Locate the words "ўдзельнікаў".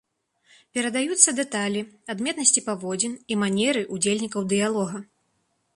3.99-4.41